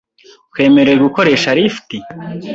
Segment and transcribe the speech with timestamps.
[0.51, 1.89] Twemerewe gukoresha lift?